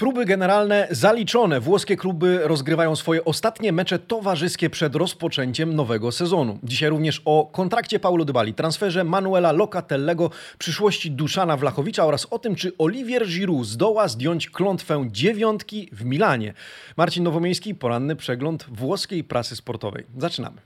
[0.00, 1.60] Próby generalne zaliczone.
[1.60, 6.58] Włoskie kluby rozgrywają swoje ostatnie mecze towarzyskie przed rozpoczęciem nowego sezonu.
[6.62, 12.54] Dzisiaj również o kontrakcie Paulo Dybali, transferze Manuela Locatellego, przyszłości Duszana Wlachowicza oraz o tym,
[12.54, 16.54] czy Olivier Giroud zdoła zdjąć klątwę dziewiątki w Milanie.
[16.96, 20.04] Marcin Nowomiejski, poranny przegląd włoskiej prasy sportowej.
[20.18, 20.56] Zaczynamy.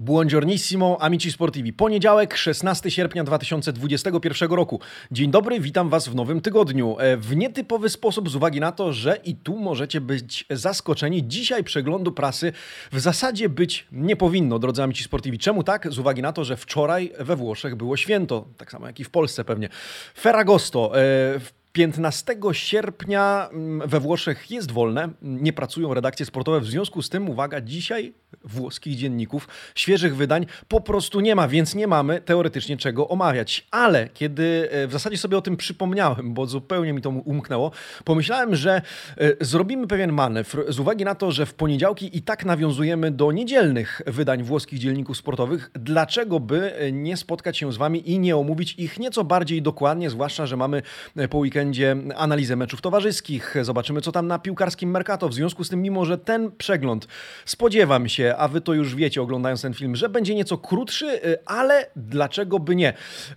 [0.00, 1.72] Buongiornissimo, amici sportivi.
[1.72, 4.80] Poniedziałek, 16 sierpnia 2021 roku.
[5.10, 6.96] Dzień dobry, witam Was w nowym tygodniu.
[6.98, 11.28] E, w nietypowy sposób z uwagi na to, że i tu możecie być zaskoczeni.
[11.28, 12.52] Dzisiaj przeglądu prasy
[12.92, 15.38] w zasadzie być nie powinno, drodzy amici sportivi.
[15.38, 15.92] Czemu tak?
[15.92, 19.10] Z uwagi na to, że wczoraj we Włoszech było święto, tak samo jak i w
[19.10, 19.68] Polsce pewnie.
[20.14, 21.00] Ferragosto.
[21.00, 27.08] E, 15 sierpnia mm, we Włoszech jest wolne, nie pracują redakcje sportowe, w związku z
[27.08, 28.12] tym, uwaga, dzisiaj
[28.44, 33.66] włoskich dzienników, świeżych wydań po prostu nie ma, więc nie mamy teoretycznie czego omawiać.
[33.70, 37.70] Ale kiedy e, w zasadzie sobie o tym przypomniałem, bo zupełnie mi to umknęło,
[38.04, 38.82] pomyślałem, że
[39.16, 43.32] e, zrobimy pewien manewr z uwagi na to, że w poniedziałki i tak nawiązujemy do
[43.32, 45.70] niedzielnych wydań włoskich dzienników sportowych.
[45.74, 50.10] Dlaczego by e, nie spotkać się z wami i nie omówić ich nieco bardziej dokładnie,
[50.10, 50.82] zwłaszcza, że mamy
[51.30, 53.54] po weekendzie weekendzie analizę meczów towarzyskich.
[53.62, 55.28] Zobaczymy, co tam na piłkarskim Mercato.
[55.28, 57.08] W związku z tym, mimo że ten przegląd
[57.44, 61.38] spodziewam się, a wy to już wiecie, oglądając ten film, że będzie nieco krótszy, y,
[61.46, 62.92] ale dlaczego by nie?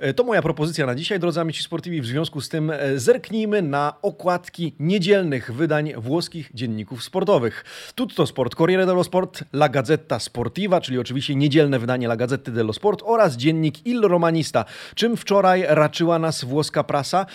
[0.06, 2.02] Y, to moja propozycja na dzisiaj, drodzy amici sportivi.
[2.02, 7.66] W związku z tym y, zerknijmy na okładki niedzielnych wydań włoskich dzienników sportowych.
[7.96, 12.74] Tutto Sport, Corriere dello Sport, La Gazzetta Sportiva, czyli oczywiście niedzielne wydanie La Gazzetta dello
[12.74, 14.66] Sport oraz dziennik Il Romanista,
[14.96, 17.26] czym wczoraj raczyła nas włoska prasa.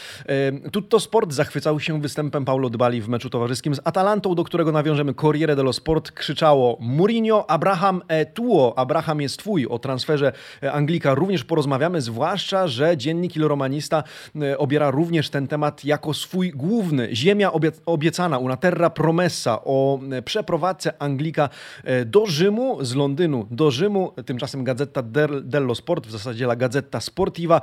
[0.79, 5.15] Tutto Sport zachwycał się występem Paulo Dybali w meczu towarzyskim z Atalantą, do którego nawiążemy
[5.15, 6.11] Corriere dello Sport.
[6.11, 9.67] Krzyczało Mourinho, Abraham e tuo, Abraham jest twój.
[9.67, 14.05] O transferze e, Anglika również porozmawiamy, zwłaszcza, że dziennik Il Romanista
[14.43, 17.09] e, obiera również ten temat jako swój główny.
[17.13, 17.53] Ziemia
[17.87, 21.49] obiecana, una terra promessa o e, przeprowadzce Anglika
[22.07, 24.13] do Rzymu, z Londynu do Rzymu.
[24.27, 25.03] Tymczasem Gazeta
[25.43, 27.61] dello Sport, w zasadzie la Gazeta Sportiva,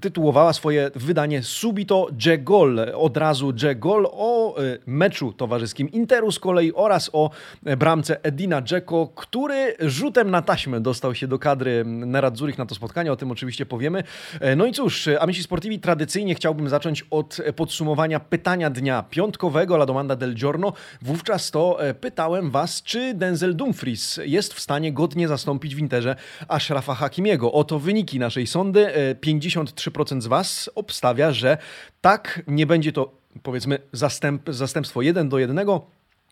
[0.00, 2.40] tytułowała swoje wydanie subito J.
[2.40, 3.74] Gol, od razu J.
[3.76, 4.47] Gol o
[4.86, 7.30] meczu towarzyskim Interu z kolei oraz o
[7.64, 12.74] e, bramce Edina Dzeko, który rzutem na taśmę dostał się do kadry Neradzurich na to
[12.74, 14.02] spotkanie, o tym oczywiście powiemy.
[14.40, 19.86] E, no i cóż, Amici Sportivi tradycyjnie chciałbym zacząć od podsumowania pytania dnia piątkowego La
[19.86, 20.72] Domanda del Giorno.
[21.02, 26.16] Wówczas to pytałem Was, czy Denzel Dumfries jest w stanie godnie zastąpić w Interze
[26.48, 27.52] Ashrafa Hakimiego.
[27.52, 28.86] Oto wyniki naszej sądy.
[29.20, 31.58] 53% z Was obstawia, że
[32.00, 35.66] tak, nie będzie to powiedzmy zastęp, zastępstwo 1 do 1,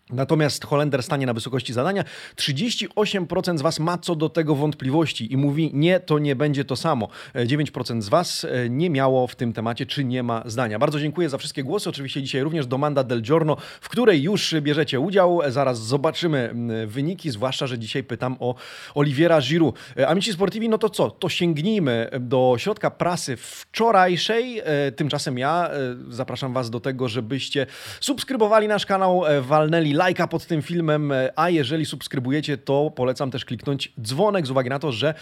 [0.09, 2.03] Natomiast Holender stanie na wysokości zadania.
[2.35, 6.75] 38% z Was ma co do tego wątpliwości i mówi: Nie, to nie będzie to
[6.75, 7.07] samo.
[7.35, 10.79] 9% z Was e, nie miało w tym temacie, czy nie ma zdania.
[10.79, 11.89] Bardzo dziękuję za wszystkie głosy.
[11.89, 15.41] Oczywiście dzisiaj również Domanda del Giorno, w której już bierzecie udział.
[15.47, 16.53] Zaraz zobaczymy
[16.87, 18.55] wyniki, zwłaszcza, że dzisiaj pytam o
[18.95, 19.75] Oliviera Giroud.
[19.97, 21.11] E, Amici Sportivi, no to co?
[21.11, 24.59] To sięgnijmy do środka prasy wczorajszej.
[24.59, 25.69] E, tymczasem ja
[26.09, 27.65] zapraszam Was do tego, żebyście
[27.99, 33.93] subskrybowali nasz kanał, walnęli lajka pod tym filmem, a jeżeli subskrybujecie, to polecam też kliknąć
[34.01, 35.13] dzwonek z uwagi na to, że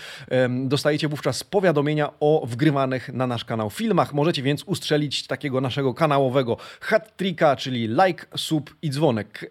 [0.50, 4.14] dostajecie wówczas powiadomienia o wgrywanych na nasz kanał filmach.
[4.14, 9.44] Możecie więc ustrzelić takiego naszego kanałowego hat-tricka, czyli like, sub i dzwonek.
[9.44, 9.50] E,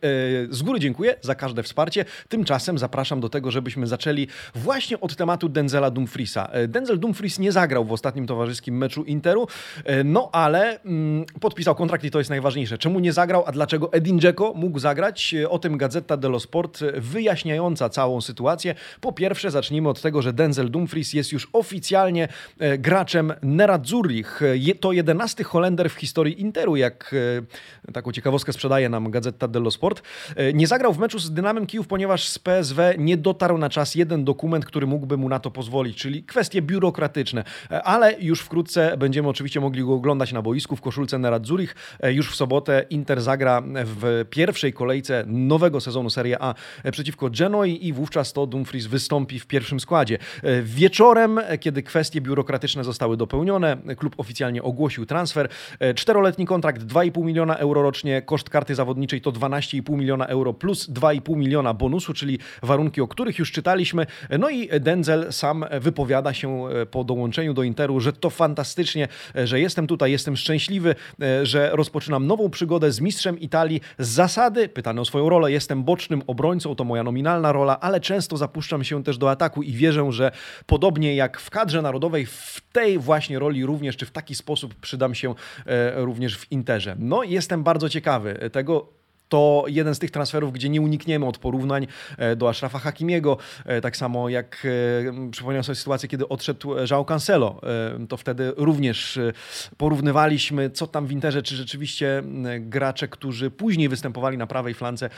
[0.50, 2.04] z góry dziękuję za każde wsparcie.
[2.28, 6.48] Tymczasem zapraszam do tego, żebyśmy zaczęli właśnie od tematu Denzela Dumfriesa.
[6.52, 9.46] E, Denzel Dumfries nie zagrał w ostatnim towarzyskim meczu Interu,
[9.84, 12.78] e, no ale mm, podpisał kontrakt i to jest najważniejsze.
[12.78, 15.13] Czemu nie zagrał, a dlaczego Edin Dzeko mógł zagrać?
[15.48, 18.74] O tym Gazeta dello Sport wyjaśniająca całą sytuację.
[19.00, 24.40] Po pierwsze, zacznijmy od tego, że Denzel Dumfries jest już oficjalnie e, graczem Nerazzurich.
[24.80, 27.14] To jedenasty Holender w historii Interu, jak
[27.88, 30.02] e, taką ciekawostkę sprzedaje nam Gazeta dello Sport.
[30.36, 33.94] E, nie zagrał w meczu z Dynamem Kijów, ponieważ z PSW nie dotarł na czas
[33.94, 37.44] jeden dokument, który mógłby mu na to pozwolić, czyli kwestie biurokratyczne.
[37.84, 41.74] Ale już wkrótce będziemy oczywiście mogli go oglądać na boisku w koszulce Nerazzurich.
[42.02, 46.54] Już w sobotę Inter zagra w pierwszej kolejce kolejce nowego sezonu Serie A
[46.92, 50.18] przeciwko Genoi i wówczas to Dumfries wystąpi w pierwszym składzie.
[50.62, 55.48] Wieczorem, kiedy kwestie biurokratyczne zostały dopełnione, klub oficjalnie ogłosił transfer.
[55.94, 61.36] Czteroletni kontrakt 2,5 miliona euro rocznie, koszt karty zawodniczej to 12,5 miliona euro plus 2,5
[61.36, 64.06] miliona bonusu, czyli warunki, o których już czytaliśmy.
[64.38, 69.86] No i Denzel sam wypowiada się po dołączeniu do Interu, że to fantastycznie, że jestem
[69.86, 70.94] tutaj, jestem szczęśliwy,
[71.42, 73.80] że rozpoczynam nową przygodę z mistrzem Italii.
[73.98, 78.00] Z zasady, pytany zadbany o swoją rolę, jestem bocznym obrońcą, to moja nominalna rola, ale
[78.00, 80.30] często zapuszczam się też do ataku i wierzę, że
[80.66, 85.14] podobnie jak w kadrze narodowej, w tej właśnie roli również, czy w taki sposób przydam
[85.14, 85.34] się
[85.66, 86.96] e, również w Interze.
[86.98, 88.88] No jestem bardzo ciekawy tego,
[89.28, 91.86] to jeden z tych transferów, gdzie nie unikniemy od porównań
[92.18, 94.66] e, do Ashrafa Hakimiego, e, tak samo jak
[95.26, 97.60] e, przypomniałem sobie sytuację, kiedy odszedł João Cancelo,
[98.08, 99.18] to wtedy również
[99.76, 102.22] porównywaliśmy, co tam w Interze, czy rzeczywiście
[102.60, 105.10] gracze, którzy później występowali na prawej flance,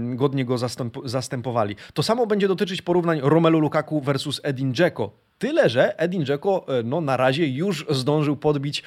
[0.00, 0.56] godnie go
[1.04, 1.76] zastępowali.
[1.94, 5.27] To samo będzie dotyczyć porównań Romelu Lukaku versus Edin Dzeko.
[5.38, 8.82] Tyle, że Edin Dzeko no, na razie już zdążył podbić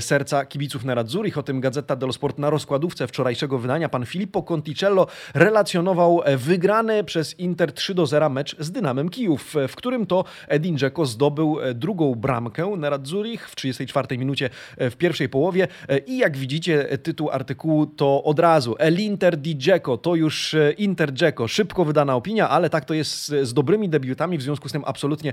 [0.00, 1.38] serca kibiców Nerazzurich.
[1.38, 3.88] O tym Gazeta dello Sport na rozkładówce wczorajszego wydania.
[3.88, 9.76] Pan Filippo Conticello relacjonował wygrany przez Inter 3 do 0 mecz z Dynamem Kijów, w
[9.76, 15.68] którym to Edin Dzeko zdobył drugą bramkę Nerazzurich w 34 minucie w pierwszej połowie.
[16.06, 18.76] I jak widzicie tytuł artykułu to od razu.
[18.78, 23.26] El Inter di Dzeko, to już Inter Dzeko, szybko wydana opinia, ale tak to jest
[23.26, 25.32] z dobrymi debiutami, w związku z tym absolutnie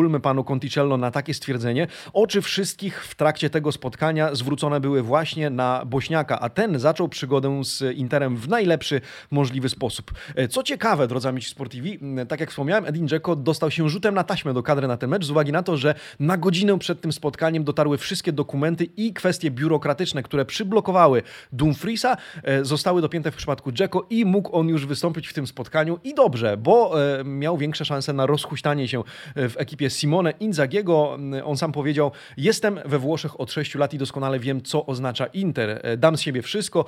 [0.00, 1.86] pozwólmy panu Conticello na takie stwierdzenie.
[2.12, 7.64] Oczy wszystkich w trakcie tego spotkania zwrócone były właśnie na Bośniaka, a ten zaczął przygodę
[7.64, 9.00] z Interem w najlepszy
[9.30, 10.12] możliwy sposób.
[10.36, 11.98] E, co ciekawe, drodzy amici Sportivi,
[12.28, 15.24] tak jak wspomniałem, Edin Dzeko dostał się rzutem na taśmę do kadry na ten mecz
[15.24, 19.50] z uwagi na to, że na godzinę przed tym spotkaniem dotarły wszystkie dokumenty i kwestie
[19.50, 21.22] biurokratyczne, które przyblokowały
[21.52, 25.98] Dumfriesa, e, zostały dopięte w przypadku Dzeko i mógł on już wystąpić w tym spotkaniu
[26.04, 29.02] i dobrze, bo e, miał większe szanse na rozhuśtanie się
[29.36, 31.18] w ekipie Simone Inzagiego.
[31.44, 35.82] On sam powiedział, jestem we Włoszech od 6 lat i doskonale wiem, co oznacza Inter.
[35.98, 36.84] Dam z siebie wszystko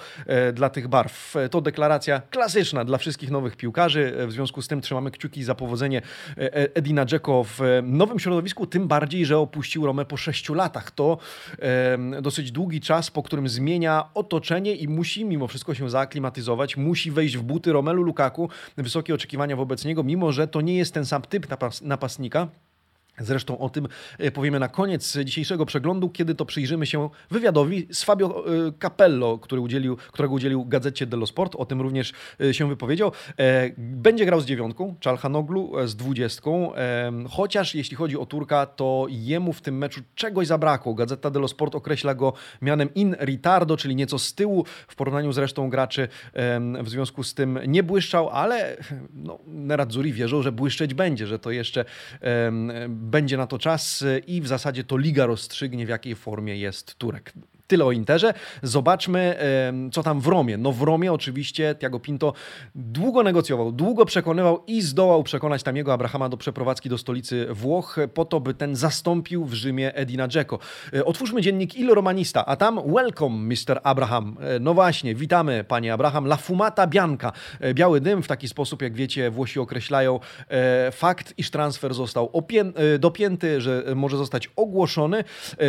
[0.53, 1.35] dla tych barw.
[1.51, 4.15] To deklaracja klasyczna dla wszystkich nowych piłkarzy.
[4.27, 6.03] W związku z tym trzymamy kciuki za powodzenie
[6.39, 10.91] e, e, Edina Dzeko w nowym środowisku, tym bardziej, że opuścił Romę po sześciu latach.
[10.91, 11.19] To
[12.23, 16.77] dosyć długi czas, po którym zmienia otoczenie i musi mimo wszystko się zaaklimatyzować.
[16.77, 18.49] Musi wejść w buty Romelu Lukaku.
[18.77, 21.47] Wysokie oczekiwania wobec niego, mimo że to nie jest ten sam typ
[21.83, 22.49] napastnika.
[23.23, 23.89] Zresztą o tym
[24.19, 29.39] e, powiemy na koniec dzisiejszego przeglądu, kiedy to przyjrzymy się wywiadowi z Fabio e, Capello,
[29.39, 31.57] który udzielił, którego udzielił Gazecie dello Sport.
[31.57, 33.13] O tym również e, się wypowiedział.
[33.79, 36.73] Będzie grał z dziewiątką, Czalhanoglu z dwudziestką,
[37.31, 40.95] chociaż jeśli chodzi o Turka, to jemu w tym meczu czegoś zabrakło.
[40.95, 42.33] Gazeta dello Sport określa go
[42.63, 46.09] mianem in ritardo, czyli nieco z tyłu w porównaniu z resztą graczy.
[46.83, 48.77] W związku z tym nie błyszczał, ale
[49.15, 51.85] no, Nerazzurri wierzą, że błyszczeć będzie, że to jeszcze
[53.13, 57.33] będzie na to czas i w zasadzie to liga rozstrzygnie, w jakiej formie jest Turek.
[57.73, 58.35] Tyle o Interze.
[58.63, 59.37] Zobaczmy,
[59.93, 60.57] co tam w Romie.
[60.57, 62.33] No w Romie oczywiście Tiago Pinto
[62.75, 67.97] długo negocjował, długo przekonywał i zdołał przekonać tam jego Abrahama do przeprowadzki do stolicy Włoch
[68.15, 70.59] po to, by ten zastąpił w Rzymie Edina Dzeko.
[70.95, 73.81] E, otwórzmy dziennik Il Romanista, a tam welcome Mr.
[73.83, 74.37] Abraham.
[74.41, 76.27] E, no właśnie, witamy panie Abraham.
[76.27, 77.33] La fumata bianca.
[77.61, 80.21] E, biały dym w taki sposób, jak wiecie, Włosi określają
[80.93, 82.31] fakt, iż transfer został
[82.99, 85.25] dopięty, że może zostać ogłoszony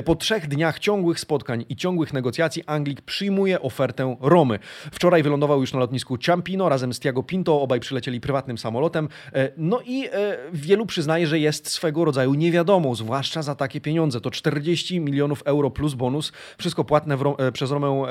[0.06, 4.60] po trzech dniach ciągłych spotkań i ciągłych ciągłych negocjacji Anglik przyjmuje ofertę Romy.
[4.92, 9.10] Wczoraj wylądował już na lotnisku Ciampino razem z Tiago Pinto, obaj przylecieli prywatnym samolotem.
[9.34, 10.10] E, no i e,
[10.54, 14.22] wielu przyznaje, że jest swego rodzaju niewiadomą, zwłaszcza za takie pieniądze.
[14.22, 18.06] To 40 milionów euro plus bonus, wszystko płatne e, przez Romę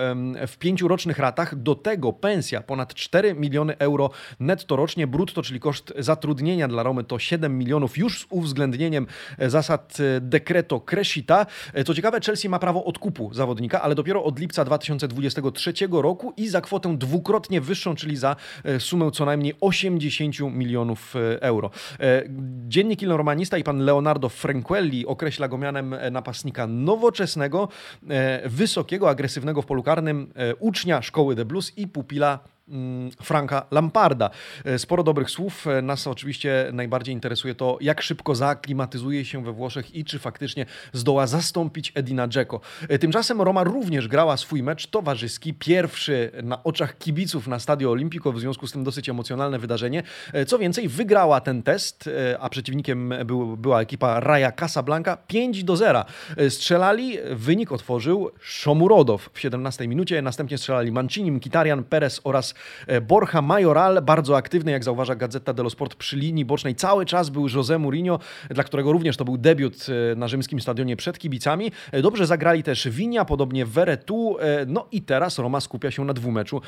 [0.47, 1.57] w pięciu rocznych ratach.
[1.57, 7.05] Do tego pensja ponad 4 miliony euro netto rocznie, brutto, czyli koszt zatrudnienia dla Romy
[7.05, 9.07] to 7 milionów już z uwzględnieniem
[9.39, 11.47] zasad dekreto Crescita.
[11.87, 16.61] Co ciekawe, Chelsea ma prawo odkupu zawodnika ale dopiero od lipca 2023 roku i za
[16.61, 21.71] kwotę dwukrotnie wyższą, czyli za e, sumę co najmniej 80 milionów e, euro.
[22.01, 22.23] E,
[22.69, 27.69] dziennik Il Romanista i pan Leonardo Franquelli określa go mianem napastnika nowoczesnego,
[28.45, 32.39] wysokiego, agresywnego w polu karnym, ucznia szkoły The Blues i pupila
[33.23, 34.31] Franka Lamparda.
[34.65, 35.67] E, sporo dobrych słów.
[35.67, 40.67] E, nas oczywiście najbardziej interesuje to, jak szybko zaaklimatyzuje się we Włoszech i czy faktycznie
[40.93, 42.61] zdoła zastąpić Edina Dzeko.
[42.89, 48.33] E, tymczasem Roma również grała swój mecz towarzyski, pierwszy na oczach kibiców na Stadio Olimpico,
[48.33, 50.03] w związku z tym dosyć emocjonalne wydarzenie.
[50.47, 56.05] Co więcej, wygrała ten test, a przeciwnikiem był, była ekipa Raja Casablanca 5 do 0.
[56.49, 62.52] Strzelali, wynik otworzył Szomurodow w 17 minucie, następnie strzelali Mancini, Mkhitaryan, Perez oraz
[62.87, 66.75] E, Borja Majoral, bardzo aktywny, jak zauważa Gazeta dello Sport przy linii bocznej.
[66.75, 68.19] Cały czas był José Mourinho,
[68.51, 71.73] dla którego również to był debiut e, na rzymskim stadionie przed kibicami.
[71.93, 74.37] E, dobrze zagrali też Winia, podobnie Veretu.
[74.67, 76.61] No i teraz Roma skupia się na dwumeczu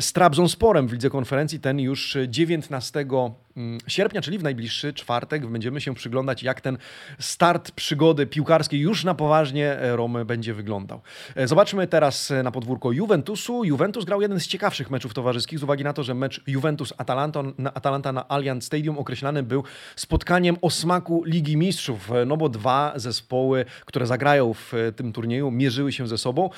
[0.00, 1.60] z Trabzonsporem w lidze konferencji.
[1.60, 3.43] Ten już 19 mm,
[3.88, 6.78] sierpnia, czyli w najbliższy czwartek będziemy się przyglądać, jak ten
[7.18, 11.00] start przygody piłkarskiej już na poważnie Romy będzie wyglądał.
[11.44, 13.64] Zobaczmy teraz na podwórko Juventusu.
[13.64, 17.74] Juventus grał jeden z ciekawszych meczów towarzyskich z uwagi na to, że mecz Juventus-Atalanta na,
[17.74, 19.64] Atalanta na Allianz Stadium określany był
[19.96, 25.92] spotkaniem o smaku Ligi Mistrzów, no bo dwa zespoły, które zagrają w tym turnieju, mierzyły
[25.92, 26.50] się ze sobą.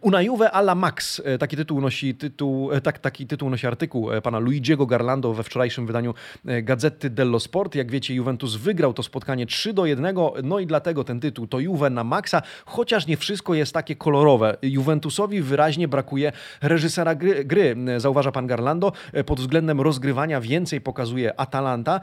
[0.00, 4.86] Una Juve alla Max, taki tytuł nosi tytuł, tak, taki tytuł nosi artykuł pana Luigiego
[4.86, 6.13] Garlando we wczorajszym wydaniu
[6.62, 7.74] Gazety dello Sport.
[7.74, 11.60] Jak wiecie, Juventus wygrał to spotkanie 3 do 1, no i dlatego ten tytuł to
[11.60, 14.56] Juve na Maxa, chociaż nie wszystko jest takie kolorowe.
[14.62, 18.92] Juventusowi wyraźnie brakuje reżysera gry, gry zauważa pan Garlando.
[19.26, 22.00] Pod względem rozgrywania więcej pokazuje Atalanta.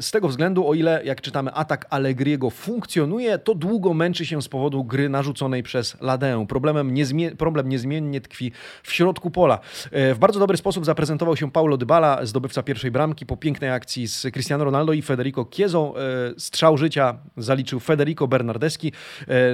[0.00, 4.48] Z tego względu, o ile, jak czytamy, atak Allegriego funkcjonuje, to długo męczy się z
[4.48, 6.46] powodu gry narzuconej przez Ladę.
[6.48, 9.58] Problemem niezmie- problem niezmiennie tkwi w środku pola.
[9.92, 14.26] W bardzo dobry sposób zaprezentował się Paulo Dybala, zdobywca pierwszej bramki po pięknej akcji z
[14.32, 15.94] Cristiano Ronaldo i Federico Chiesą.
[16.38, 18.92] Strzał życia zaliczył Federico Bernardeschi.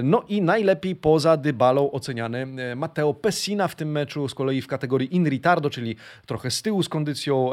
[0.03, 2.47] No i najlepiej poza Dybalą oceniany
[2.77, 5.97] Matteo Pessina w tym meczu, z kolei w kategorii in ritardo, czyli
[6.27, 7.51] trochę z tyłu z kondycją,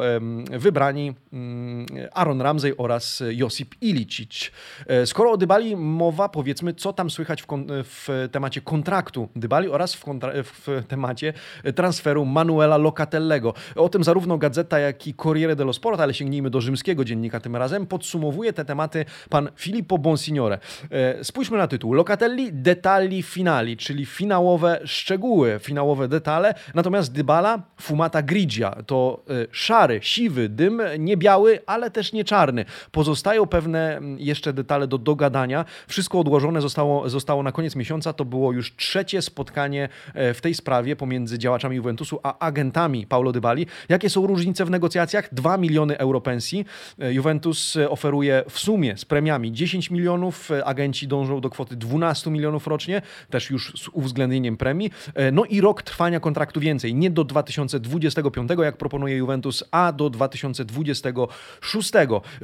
[0.52, 4.52] wybrani mm, Aaron Ramsey oraz Josip Ilicic.
[4.88, 7.48] E, skoro o Dybali mowa, powiedzmy, co tam słychać w,
[7.84, 10.06] w temacie kontraktu Dybali oraz w,
[10.44, 11.34] w, temacie
[11.76, 13.54] transferu Manuela Locatellego.
[13.76, 17.56] O tym zarówno Gazeta, jak i Corriere dello Sport, ale sięgnijmy do rzymskiego dziennika tym
[17.56, 20.60] razem, podsumowuje te tematy pan Filippo Bonsignore.
[20.92, 21.94] E, spójrzmy na tytuł.
[21.94, 28.76] Locatelli detali finali, czyli finałowe szczegóły, finałowe detale, natomiast Dybala fumata grigia.
[28.86, 32.66] To e, szary, siwy dym, nie biały, ale też nie czarny.
[32.92, 35.66] Pozostają pewne jeszcze detale do dogadania.
[35.88, 38.14] Wszystko odłożone zostało, zostało na koniec miesiąca.
[38.14, 43.32] To było już trzecie spotkanie e, w tej sprawie pomiędzy działaczami Juventusu a agentami Paulo
[43.32, 43.68] Dybali.
[43.90, 45.34] Jakie są różnice w negocjacjach?
[45.34, 46.66] 2 miliony euro pensji.
[47.00, 52.68] E, Juventus oferuje w sumie z premiami 10 milionów, agenci dążą do kwoty 12 milionów
[52.68, 54.92] rocznie, też już z uwzględnieniem premii.
[55.32, 61.92] No i rok trwania kontraktu więcej, nie do 2025, jak proponuje Juventus, a do 2026.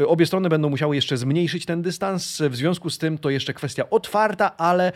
[0.07, 2.41] Obie strony będą musiały jeszcze zmniejszyć ten dystans.
[2.49, 4.91] W związku z tym to jeszcze kwestia otwarta, ale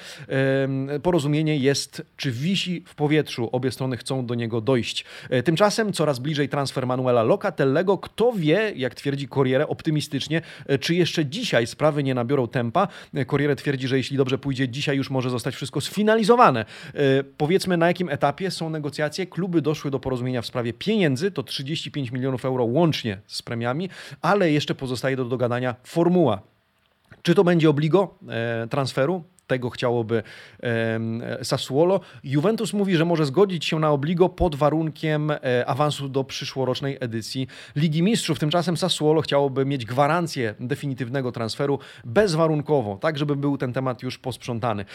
[1.04, 3.50] porozumienie jest, czy wisi w powietrzu.
[3.52, 5.06] Obie strony chcą do niego dojść.
[5.30, 7.98] E, tymczasem coraz bliżej transfer Manuela Locatellego.
[7.98, 12.88] Kto wie, jak twierdzi Corriere optymistycznie, e, czy jeszcze dzisiaj sprawy nie nabiorą tempa.
[13.14, 16.66] E, Corriere twierdzi, że jeśli dobrze pójdzie, dzisiaj już może zostać wszystko sfinalizowane.
[17.38, 19.28] Powiedzmy, na jakim etapie są negocjacje.
[19.28, 23.90] Kluby doszły do porozumienia w sprawie pieniędzy, to 35 milionów euro łącznie z premiami,
[24.22, 26.42] ale jeszcze pozostaje do dogadania formuła.
[27.22, 29.24] Czy to będzie obligo e, transferu?
[29.50, 30.24] Tego chciałoby
[31.44, 32.00] Sassuolo.
[32.24, 37.48] Juventus mówi, że może zgodzić się na obligo pod warunkiem e, awansu do przyszłorocznej edycji
[37.76, 38.40] Ligi Mistrzów.
[38.40, 44.86] Tymczasem Sassuolo chciałoby mieć gwarancję definitywnego transferu bezwarunkowo, tak żeby był ten temat już posprzątany.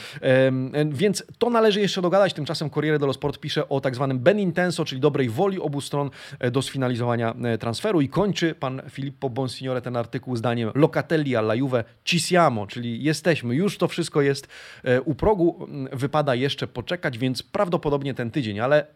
[0.91, 2.35] Więc to należy jeszcze dogadać.
[2.35, 6.11] Tymczasem Corriere dello Sport pisze o tak zwanym ben intenso, czyli dobrej woli obu stron
[6.39, 11.55] e, do sfinalizowania e, transferu i kończy pan Filippo Bonsignore ten artykuł zdaniem Locatelli alla
[11.55, 14.49] Juve ci siamo, czyli jesteśmy, już to wszystko jest jest
[14.85, 15.67] e, u progu.
[15.93, 18.87] Wypada jeszcze poczekać, więc prawdopodobnie ten tydzień, ale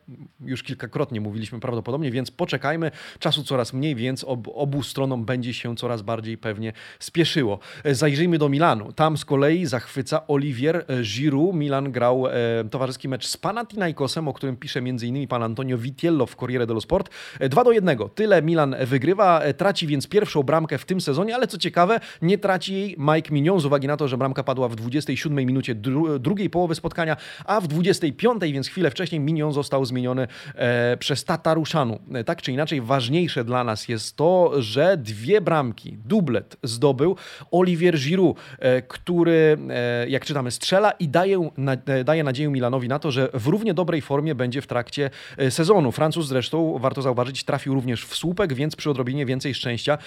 [0.40, 2.90] już kilkakrotnie mówiliśmy prawdopodobnie, więc poczekajmy.
[3.19, 7.59] Czasu coraz mniej, więc ob, obu stronom będzie się coraz bardziej pewnie spieszyło.
[7.85, 8.93] E, zajrzyjmy do Milanu.
[8.93, 11.55] Tam z kolei zachwyca Olivier e, Giroud.
[11.55, 12.31] Milan grał e,
[12.71, 15.28] towarzyski mecz z Panathinaikosem, o którym pisze m.in.
[15.28, 17.11] pan Antonio Vitiello w Corriere dello Sport.
[17.40, 17.99] 2 do 1.
[18.14, 22.75] Tyle Milan wygrywa, traci więc pierwszą bramkę w tym sezonie, ale co ciekawe, nie traci
[22.75, 26.50] jej Mike Mignon z uwagi na to, że bramka padła w 27 minucie dru drugiej
[26.50, 31.99] połowy spotkania, a w 25, więc chwilę wcześniej, Minion został zmieniony e, przez Tataruszanu.
[32.14, 37.16] E, tak czy inaczej, ważniejsze dla nas jest to, że dwie bramki, dublet zdobył
[37.50, 42.88] Olivier Giroud, e, który, e, jak czytamy, strzela i daje, na, e, daje nadzieję Milanowi
[42.88, 45.92] na to, że w równie dobrej formie będzie w trakcie e, sezonu.
[45.92, 49.99] Francuz zresztą, warto zauważyć, trafił również w słupek, więc przy odrobinie więcej szczęścia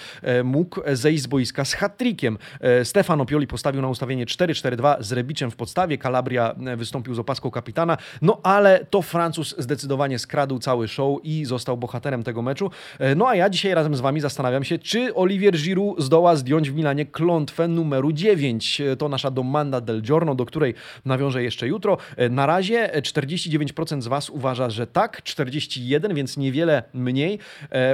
[0.44, 2.38] mógł zejść z boiska z hat-trickiem.
[2.84, 5.98] Stefano Pioli postawił na ustawienie 4-4-2 z Rebiczem w podstawie.
[5.98, 11.44] Calabria e, wystąpił z opaską kapitana, no ale to Francuz zdecydowanie skradł cały show i
[11.44, 12.70] został bohaterem tego meczu.
[12.98, 16.70] E, no a ja dzisiaj razem z Wami zastanawiam się, czy Olivier Giroud zdoła zdjąć
[16.70, 18.80] w Milanie klątwę numeru 9.
[18.80, 20.74] E, to nasza domanda del giorno, do której
[21.04, 21.98] nawiążę jeszcze jutro.
[22.30, 27.38] Na razie 49% z Was uważa, że tak, 41%, więc niewiele mniej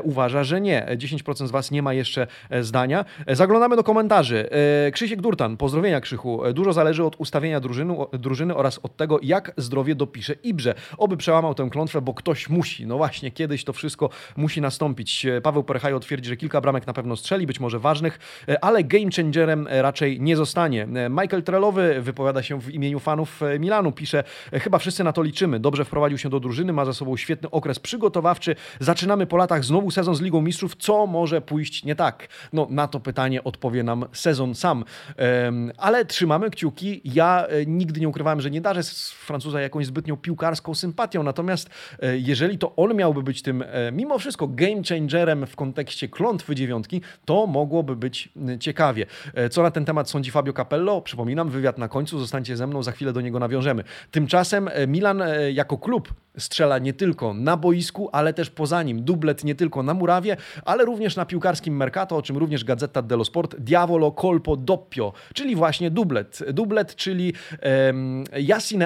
[0.02, 0.86] uważa, że nie.
[0.96, 2.26] 10% z Was nie ma jeszcze
[2.60, 3.04] zdania.
[3.28, 4.48] Zaglądamy do komentarzy.
[4.92, 6.42] Krzysiek Durtan, pozdrowienia Krzychu.
[6.54, 10.74] Dużo zależy od od ustawienia drużyny, drużyny oraz od tego, jak zdrowie dopisze Ibrze.
[10.98, 12.86] Oby przełamał tę klątwę, bo ktoś musi.
[12.86, 15.26] No właśnie, kiedyś to wszystko musi nastąpić.
[15.42, 18.18] Paweł Perechajo twierdzi, że kilka bramek na pewno strzeli, być może ważnych,
[18.60, 20.86] ale game changerem raczej nie zostanie.
[21.10, 25.60] Michael Trelowy wypowiada się w imieniu fanów Milanu, pisze, chyba wszyscy na to liczymy.
[25.60, 28.56] Dobrze wprowadził się do drużyny, ma za sobą świetny okres przygotowawczy.
[28.80, 30.76] Zaczynamy po latach znowu sezon z Ligą Mistrzów.
[30.76, 32.28] Co może pójść nie tak?
[32.52, 34.84] No na to pytanie odpowie nam sezon sam.
[35.76, 36.97] Ale trzymamy kciuki.
[37.04, 41.70] Ja e, nigdy nie ukrywałem, że nie darzę z Francuza jakąś zbytnią piłkarską sympatią, natomiast
[42.02, 46.54] e, jeżeli to on miałby być tym e, mimo wszystko game changerem w kontekście klątwy
[46.54, 48.28] dziewiątki, to mogłoby być
[48.60, 49.06] ciekawie.
[49.50, 51.00] Co na ten temat sądzi Fabio Capello?
[51.00, 53.84] Przypominam, wywiad na końcu, zostańcie ze mną, za chwilę do niego nawiążemy.
[54.10, 59.04] Tymczasem Milan jako klub strzela nie tylko na boisku, ale też poza nim.
[59.04, 63.24] Dublet nie tylko na murawie, ale również na piłkarskim Mercato, o czym również Gazeta dello
[63.24, 66.38] Sport, Diavolo Colpo Doppio, czyli właśnie dublet.
[66.52, 67.32] Dublet, czyli
[67.86, 68.24] um,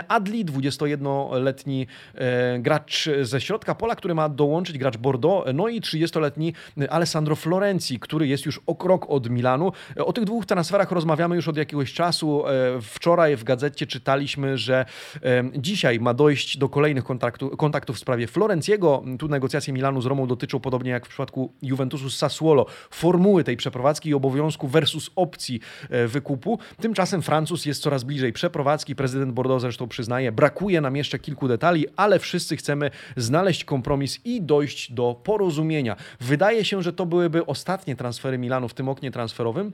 [0.08, 6.54] Adli, 21-letni e, gracz ze środka pola, który ma dołączyć gracz Bordeaux, no i 30-letni
[6.90, 9.72] Alessandro Florenzi, który jest już o krok od Milanu.
[9.96, 12.46] O tych dwóch transferach rozmawiamy już od jakiegoś czasu.
[12.46, 14.84] E, wczoraj w gazecie czytaliśmy, że
[15.22, 17.04] e, dzisiaj ma dojść do kolejnych
[17.50, 19.02] kontaktów kontaktów w sprawie Florenciego.
[19.18, 23.56] Tu negocjacje Milanu z Romą dotyczą, podobnie jak w przypadku Juventusu z Sassuolo, formuły tej
[23.56, 26.58] przeprowadzki i obowiązku versus opcji e, wykupu.
[26.80, 28.94] Tymczasem Francuz jest coraz bliżej przeprowadzki.
[28.94, 34.42] Prezydent Bordeaux zresztą przyznaje, brakuje nam jeszcze kilku detali, ale wszyscy chcemy znaleźć kompromis i
[34.42, 35.96] dojść do porozumienia.
[36.20, 39.72] Wydaje się, że to byłyby ostatnie transfery Milanu w tym oknie transferowym.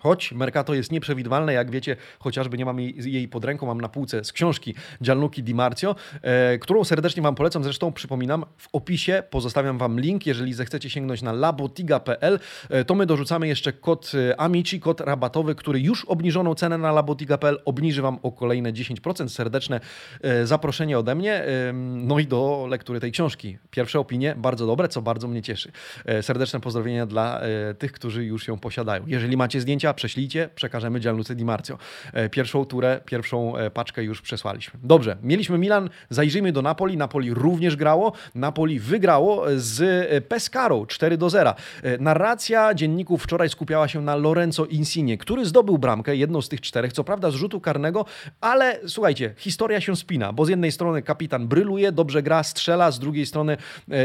[0.00, 3.88] Choć Mercato jest nieprzewidywalne, jak wiecie, chociażby nie mam jej, jej pod ręką, mam na
[3.88, 7.64] półce z książki Gianluca Di Marzio, e, którą serdecznie Wam polecam.
[7.64, 12.38] Zresztą przypominam, w opisie pozostawiam Wam link, jeżeli zechcecie sięgnąć na labotiga.pl,
[12.70, 16.92] e, to my dorzucamy jeszcze kod e, Amici, kod rabatowy, który już obniżoną cenę na
[16.92, 19.28] labotiga.pl obniży Wam o kolejne 10%.
[19.28, 19.80] Serdeczne
[20.22, 23.58] e, zaproszenie ode mnie, e, no i do lektury tej książki.
[23.70, 25.72] Pierwsze opinie bardzo dobre, co bardzo mnie cieszy.
[26.04, 27.40] E, serdeczne pozdrowienia dla
[27.78, 29.04] tych, którzy już ją posiadają.
[29.06, 31.78] Jeżeli macie zdjęcia, prześlijcie, przekażemy Gianluce Di Marzio.
[32.12, 34.80] E, pierwszą turę, pierwszą e, paczkę już przesłaliśmy.
[34.82, 36.96] Dobrze, mieliśmy Milan, zajrzyjmy do Napoli.
[36.96, 38.12] Napoli również grało.
[38.34, 39.80] Napoli wygrało z
[40.10, 41.54] e, Pescarą 4 do 0.
[42.00, 46.92] Narracja dzienników wczoraj skupiała się na Lorenzo Insigne, który zdobył bramkę, jedną z tych czterech,
[46.92, 48.04] co prawda z rzutu karnego,
[48.40, 52.98] ale słuchajcie, historia się spina, bo z jednej strony kapitan bryluje, dobrze gra, strzela, z
[52.98, 53.56] drugiej strony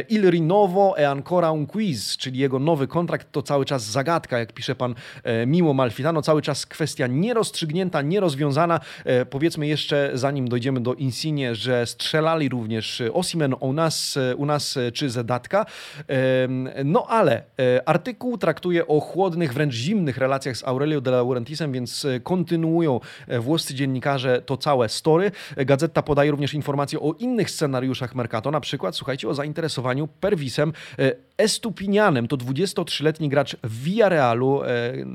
[0.10, 4.54] Il Rinnovo e ancora un quiz, czyli jego nowy kontrakt to cały czas zagadka, jak
[4.54, 4.96] pisze pan
[5.48, 8.80] Miło Malfitano, cały czas kwestia nierozstrzygnięta, nierozwiązana.
[9.06, 14.80] E, powiedzmy jeszcze, zanim dojdziemy do Insigne, że strzelali również Osimen u nas, u nas
[14.94, 15.66] czy Zedatka.
[16.86, 22.08] No ale e, artykuł traktuje o chłodnych, wręcz zimnych relacjach z Aurelio de Laurentisem, więc
[22.24, 25.32] kontynuują e, włoscy dziennikarze to całe story.
[25.58, 30.74] Gazeta podaje również informacje o innych scenariuszach Mercato, na przykład, słuchajcie, o zainteresowaniu Perwisem
[31.38, 32.28] Estupinianem.
[32.28, 34.62] To 23-letni gracz w Villarealu.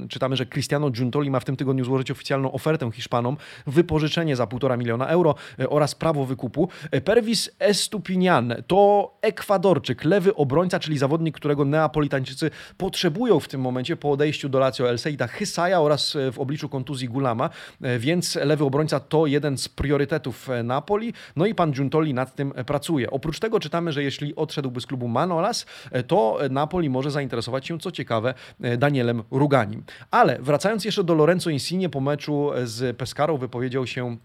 [0.09, 3.37] Czytamy, że Cristiano Giuntoli ma w tym tygodniu złożyć oficjalną ofertę Hiszpanom,
[3.67, 6.69] wypożyczenie za 1,5 miliona euro e, oraz prawo wykupu.
[6.91, 13.97] E, Pervis Estupinian to Ekwadorczyk, lewy obrońca, czyli zawodnik, którego Neapolitańczycy potrzebują w tym momencie
[13.97, 17.51] po odejściu do Lazio Elseita Hysaja oraz e, w obliczu kontuzji Gulama,
[17.99, 23.11] więc lewy obrońca to jeden z priorytetów Napoli, no i pan Giuntoli nad tym pracuje.
[23.11, 25.67] Oprócz tego czytamy, że jeśli odszedłby z klubu Manolas,
[26.07, 28.35] to Napoli może zainteresować się, co ciekawe,
[28.79, 29.83] Danielem Ruganim.
[30.11, 34.16] Ale wracając jeszcze do Lorenzo Insigne po meczu z Pescarą wypowiedział się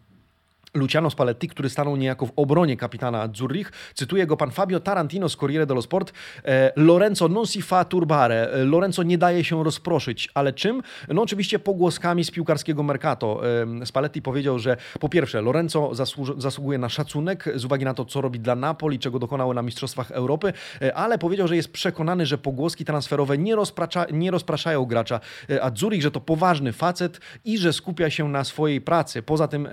[0.75, 3.71] Luciano Spalletti, który stanął niejako w obronie kapitana Zurich.
[3.93, 6.13] Cytuje go pan Fabio Tarantino z Corriere dello Sport.
[6.45, 8.51] E, Lorenzo non si fa turbare.
[8.51, 10.29] E, Lorenzo nie daje się rozproszyć.
[10.33, 10.81] Ale czym?
[11.07, 13.41] No oczywiście pogłoskami z piłkarskiego Mercato.
[13.81, 15.91] E, Spalletti powiedział, że po pierwsze Lorenzo
[16.37, 20.11] zasługuje na szacunek z uwagi na to, co robi dla Napoli, czego dokonało na Mistrzostwach
[20.11, 20.53] Europy,
[20.95, 25.19] ale powiedział, że jest przekonany, że pogłoski transferowe nie, rozprasza, nie rozpraszają gracza,
[25.61, 29.21] a Zurich, że to poważny facet i że skupia się na swojej pracy.
[29.21, 29.67] Poza tym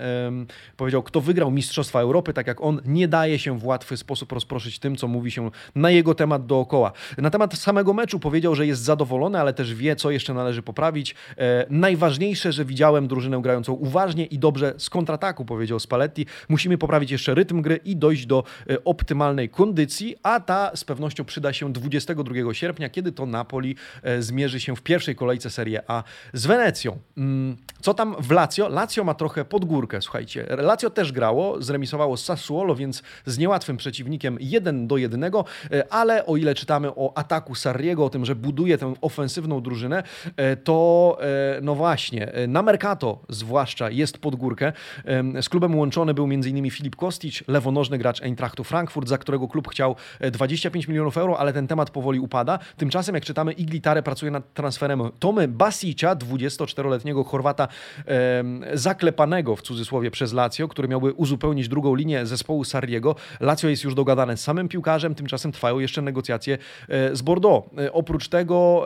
[0.77, 4.31] powiedział, powiedział, kto wygrał Mistrzostwa Europy, tak jak on, nie daje się w łatwy sposób
[4.31, 6.91] rozproszyć tym, co mówi się na jego temat dookoła.
[7.17, 11.15] Na temat samego meczu powiedział, że jest zadowolony, ale też wie, co jeszcze należy poprawić.
[11.37, 16.25] E, najważniejsze, że widziałem drużynę grającą uważnie i dobrze z kontrataku, powiedział Spalletti.
[16.49, 21.25] Musimy poprawić jeszcze rytm gry i dojść do e, optymalnej kondycji, a ta z pewnością
[21.25, 26.03] przyda się 22 sierpnia, kiedy to Napoli e, zmierzy się w pierwszej kolejce Serie A
[26.33, 26.97] z Wenecją.
[27.17, 28.69] Mm, co tam w Lazio?
[28.69, 30.45] Lazio ma trochę podgórkę, słuchajcie.
[30.49, 35.31] Lazio Lazio też grało, zremisowało z Sassuolo, więc z niełatwym przeciwnikiem 1 do 1,
[35.89, 40.03] ale o ile czytamy o ataku Sarriego, o tym, że buduje tę ofensywną drużynę,
[40.63, 41.17] to
[41.61, 44.73] no właśnie, na Mercato zwłaszcza jest pod górkę.
[45.41, 46.71] Z klubem łączony był m.in.
[46.71, 49.95] Filip Kostić, lewonożny gracz Eintrachtu Frankfurt, za którego klub chciał
[50.31, 52.59] 25 milionów euro, ale ten temat powoli upada.
[52.77, 57.67] Tymczasem, jak czytamy, Iglitare pracuje nad transferem Tomy Basicia, 24-letniego Chorwata
[58.73, 63.15] zaklepanego w cudzysłowie przez Lazio, który miałby uzupełnić drugą linię zespołu Sarriego.
[63.39, 66.57] Lazio jest już dogadane z samym piłkarzem, tymczasem trwają jeszcze negocjacje
[66.89, 67.69] e, z Bordeaux.
[67.77, 68.85] E, oprócz tego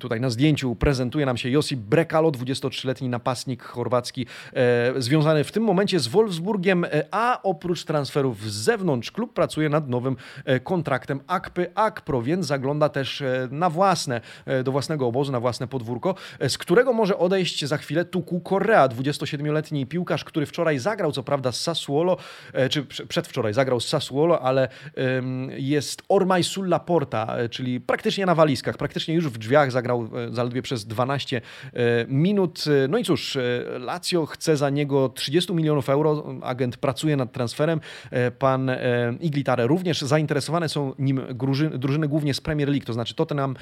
[0.00, 5.62] tutaj na zdjęciu prezentuje nam się Josip Brekalo, 23-letni napastnik chorwacki, e, związany w tym
[5.62, 10.16] momencie z Wolfsburgiem, a oprócz transferów z zewnątrz klub pracuje nad nowym
[10.64, 14.20] kontraktem Akpy Akpro, więc zagląda też na własne,
[14.64, 16.14] do własnego obozu, na własne podwórko,
[16.48, 21.52] z którego może odejść za chwilę Tuku Correa, 27-letni piłkarz, który wczoraj zagrał, co prawda
[21.52, 22.16] z Sassuolo,
[22.52, 24.68] e, czy przedwczoraj zagrał z Sassuolo, ale
[25.56, 30.34] jest Ormaj Sulla Porta, e, czyli praktycznie na walizkach, praktycznie już w drzwiach zagrał e,
[30.34, 31.40] zaledwie przez 12
[32.08, 32.64] minut.
[32.88, 33.38] No i cóż,
[33.78, 37.80] Lazio chce za niego 30 milionów euro, agent pracuje nad transferem,
[38.38, 38.70] pan
[39.20, 43.56] Iglitare również zainteresowane są nim drużyny, drużyny głównie z Premier League, to znaczy Tottenham,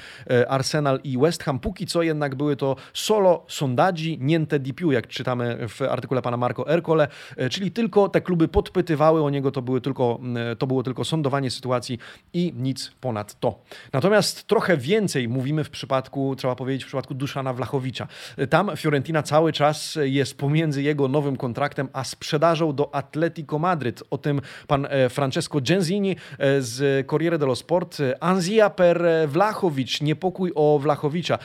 [0.47, 1.59] Arsenal i West Ham.
[1.59, 6.37] Póki co jednak były to solo sondaggi, niente di più, jak czytamy w artykule pana
[6.37, 10.19] Marco Ercole, e, czyli tylko te kluby podpytywały o niego, to, były tylko,
[10.51, 11.99] e, to było tylko sądowanie sytuacji
[12.33, 13.59] i nic ponad to.
[13.93, 18.07] Natomiast trochę więcej mówimy w przypadku, trzeba powiedzieć, w przypadku Duszana Wlachowicza.
[18.37, 24.03] E, tam Fiorentina cały czas jest pomiędzy jego nowym kontraktem a sprzedażą do Atletico Madryt.
[24.11, 26.15] O tym pan Francesco Genzini
[26.59, 27.97] z Corriere dello Sport.
[28.19, 31.39] Anzia per Wlachowicz, niepokój o Wlachowicza.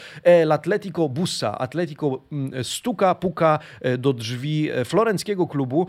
[0.45, 2.21] L'Atletico bussa, Atletico
[2.63, 3.59] stuka, puka
[3.99, 5.87] do drzwi florenckiego klubu.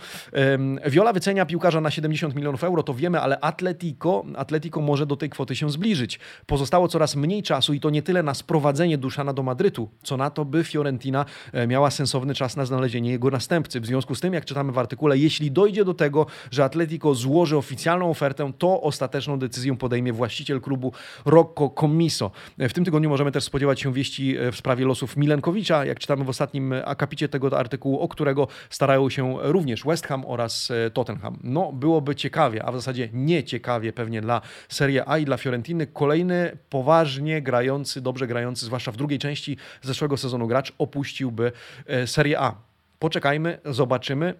[0.85, 5.29] Viola wycenia piłkarza na 70 milionów euro, to wiemy, ale Atletico, Atletico może do tej
[5.29, 6.19] kwoty się zbliżyć.
[6.45, 10.29] Pozostało coraz mniej czasu i to nie tyle na sprowadzenie Duszana do Madrytu, co na
[10.29, 13.79] to, by Fiorentina e, miała sensowny czas na znalezienie jego następcy.
[13.79, 17.57] W związku z tym, jak czytamy w artykule, jeśli dojdzie do tego, że Atletico złoży
[17.57, 20.93] oficjalną ofertę, to ostateczną decyzję podejmie właściciel klubu
[21.25, 22.31] Rocco Commiso.
[22.57, 25.99] E, w tym tygodniu możemy też spodziewać się wieści e, w sprawie losów Milenkowicza, jak
[25.99, 30.91] czytamy w ostatnim akapicie tego artykułu, o którego starają się również West Ham oraz e,
[30.91, 31.37] Tottenham.
[31.43, 35.87] No, byłoby ciekawie, a w zasadzie nieciekawie pewnie dla Serie A i dla Fiorentiny.
[35.87, 41.51] Kolejny poważnie grający, dobrze grający, zwłaszcza w drugiej części zeszłego sezonu gracz opuściłby
[41.85, 42.55] e, Serie A.
[42.99, 44.33] Poczekajmy, zobaczymy.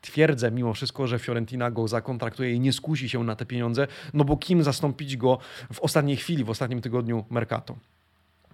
[0.00, 4.24] Twierdzę mimo wszystko, że Fiorentina go zakontraktuje i nie skusi się na te pieniądze, no
[4.24, 5.38] bo kim zastąpić go
[5.72, 7.76] w ostatniej chwili, w ostatnim tygodniu Mercato.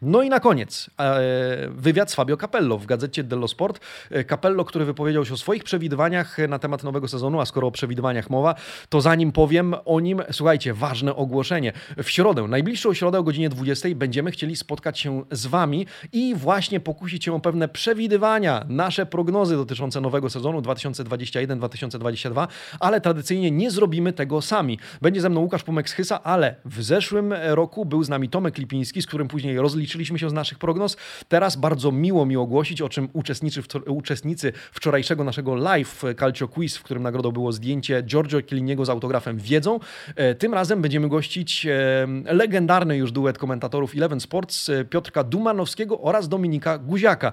[0.02, 3.80] No i na koniec e, wywiad z Fabio Capello w gazecie dello Sport.
[4.10, 7.70] E, Capello, który wypowiedział się o swoich przewidywaniach na temat nowego sezonu, a skoro o
[7.70, 8.54] przewidywaniach mowa,
[8.88, 11.72] to zanim powiem o nim, słuchajcie, ważne ogłoszenie.
[12.02, 16.80] W środę, najbliższą środę o godzinie 20 będziemy chcieli spotkać się z Wami i właśnie
[16.80, 22.48] pokusić się o pewne przewidywania, nasze prognozy dotyczące nowego sezonu 2021-2022,
[22.80, 24.78] ale tradycyjnie nie zrobimy tego sami.
[25.02, 29.06] Będzie ze mną Łukasz Pumek-Schysa, ale w zeszłym roku był z nami Tomek Lipiński, z
[29.06, 30.96] którym później rozliczyliśmy liczyliśmy się z naszych prognoz.
[31.28, 36.82] Teraz bardzo miło mi ogłosić, o czym uczestniczy, uczestnicy wczorajszego naszego live Calcio Quiz, w
[36.82, 39.80] którym nagrodą było zdjęcie Giorgio Chielliniego z autografem wiedzą.
[40.16, 46.00] E, tym razem będziemy gościć e, legendarny już duet komentatorów Eleven Sports e, Piotrka Dumanowskiego
[46.00, 47.32] oraz Dominika Guziaka.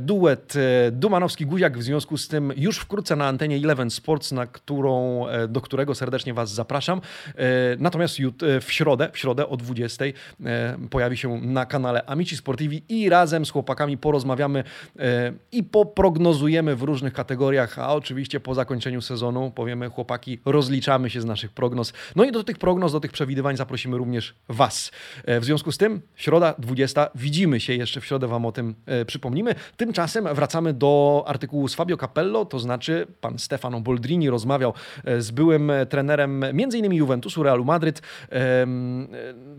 [0.00, 0.54] Duet
[0.92, 5.94] Dumanowski-Guziak w związku z tym już wkrótce na antenie Eleven Sports, na którą, do którego
[5.94, 7.00] serdecznie Was zapraszam.
[7.78, 8.16] Natomiast
[8.60, 10.04] w środę, w środę o 20
[10.90, 14.64] pojawi się na kanale Amici Sportivi i razem z chłopakami porozmawiamy
[14.98, 21.20] e, i poprognozujemy w różnych kategoriach, a oczywiście po zakończeniu sezonu powiemy chłopaki, rozliczamy się
[21.20, 21.92] z naszych prognoz.
[22.16, 24.90] No i do tych prognoz, do tych przewidywań zaprosimy również Was.
[25.24, 28.74] E, w związku z tym, środa 20, widzimy się jeszcze w środę, Wam o tym
[28.86, 29.54] e, przypomnimy.
[29.76, 34.74] Tymczasem wracamy do artykułu z Fabio Capello, to znaczy pan Stefano Boldrini rozmawiał
[35.18, 36.92] z byłym trenerem m.in.
[36.92, 38.02] Juventusu, Realu Madryt,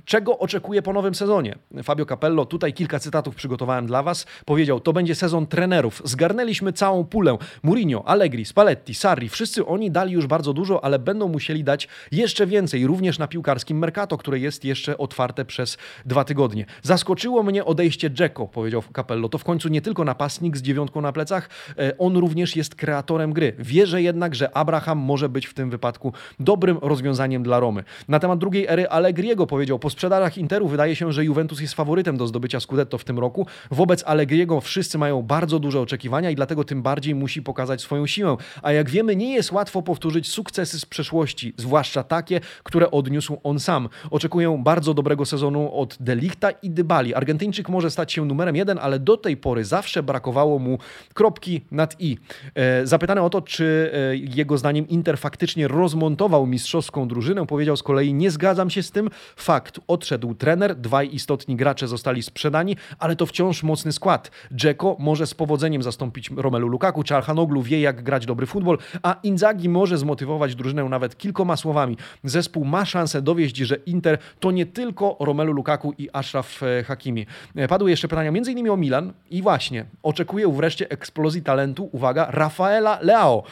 [0.06, 1.56] czego oczekuje po nowym sezonie.
[1.84, 6.02] Fabio Capello, tutaj kilka cytatów przygotowałem dla Was, powiedział, to będzie sezon trenerów.
[6.06, 7.38] Zgarnęliśmy całą pulę.
[7.64, 12.48] Mourinho, Allegri, Spalletti, Sarri, wszyscy oni dali już bardzo dużo, ale będą musieli dać jeszcze
[12.48, 16.66] więcej, również na piłkarskim Mercato, które jest jeszcze otwarte przez dwa tygodnie.
[16.84, 19.30] Zaskoczyło mnie odejście Dzeko, powiedział Capello.
[19.30, 23.34] To w końcu nie tylko napastnik z dziewiątką na plecach, e, on również jest kreatorem
[23.34, 23.54] gry.
[23.60, 27.84] Wierzę jednak, że Abraham może być w tym wypadku dobrym rozwiązaniem dla Romy.
[28.08, 31.91] Na temat drugiej ery Allegriego powiedział, po sprzedażach Interu wydaje się, że Juventus jest faworytem
[31.92, 33.48] faworytem do zdobycia Scudetto w tym roku.
[33.72, 38.38] Wobec Allegriego wszyscy mają bardzo duże oczekiwania i dlatego tym bardziej musi pokazać swoją siłę.
[38.62, 43.60] A jak wiemy, nie jest łatwo powtórzyć sukcesy z przeszłości, zwłaszcza takie, które odniósł on
[43.60, 43.90] sam.
[44.12, 47.14] Oczekuję bardzo dobrego sezonu od Delichta i Dybali.
[47.14, 50.78] Argentyńczyk może stać się numerem jeden, ale do tej pory zawsze brakowało mu
[51.14, 52.18] kropki nad i.
[52.56, 57.84] E, zapytany o to, czy e, jego zdaniem Inter faktycznie rozmontował mistrzowską drużynę, powiedział z
[57.84, 59.10] kolei: Nie zgadzam się z tym.
[59.36, 64.32] Fakt, odszedł trener, dwaj istotni gracze zostali sprzedani, ale to wciąż mocny skład.
[64.52, 69.70] Dzeko może z powodzeniem zastąpić Romelu Lukaku, Czarhanoglu wie, jak grać dobry futbol, a Inzaghi
[69.70, 71.98] może zmotywować drużynę nawet kilkoma słowami.
[72.24, 77.26] Zespół ma szansę dowieść, że Inter to nie tylko Romelu Lukaku i Ashraf e, Hakimi.
[77.70, 78.70] Padły jeszcze pytania m.in.
[78.70, 83.44] o Milan i właśnie oczekuję wreszcie eksplozji talentu, uwaga, Rafaela Leao.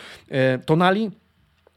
[0.66, 1.12] Tonali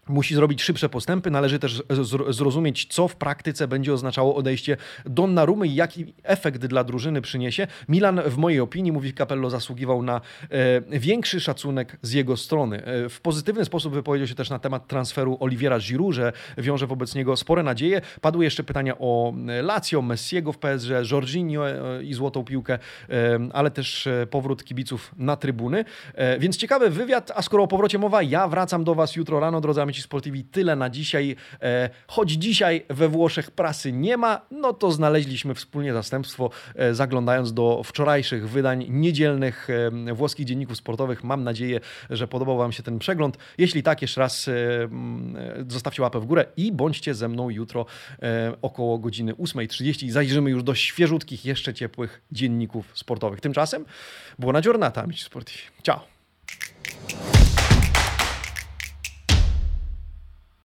[0.09, 1.31] musi zrobić szybsze postępy.
[1.31, 1.83] Należy też
[2.29, 7.67] zrozumieć, co w praktyce będzie oznaczało odejście Donnarumy i jaki efekt dla drużyny przyniesie.
[7.89, 12.85] Milan, w mojej opinii, mówi Capello, zasługiwał na e, większy szacunek z jego strony.
[12.85, 17.15] E, w pozytywny sposób wypowiedział się też na temat transferu Oliviera Giroud, że wiąże wobec
[17.15, 18.01] niego spore nadzieje.
[18.21, 23.39] Padły jeszcze pytania o e, Lazio, Messiego w PSG, Jorginho e, i złotą piłkę, e,
[23.53, 25.85] ale też e, powrót kibiców na trybuny.
[26.39, 29.81] Więc ciekawy wywiad, a skoro o powrocie mowa, ja wracam do Was jutro rano, drodzy
[29.93, 31.37] amici Sportivi tyle na dzisiaj.
[31.63, 37.53] E, choć dzisiaj we Włoszech prasy nie ma, no to znaleźliśmy wspólnie zastępstwo, e, zaglądając
[37.53, 39.69] do wczorajszych wydań niedzielnych
[40.09, 41.25] e, włoskich dzienników sportowych.
[41.25, 43.39] Mam nadzieję, że podobał Wam się ten przegląd.
[43.59, 44.51] Jeśli tak, jeszcze raz
[45.69, 47.87] zostawcie łapę w górę i bądźcie ze mną jutro
[48.63, 53.41] około godziny 8.30 i zajrzymy już do świeżutkich, jeszcze ciepłych dzienników sportowych.
[53.41, 53.85] Tymczasem
[54.39, 55.63] buona giornata, amici sportivi.
[55.83, 56.01] Ciao!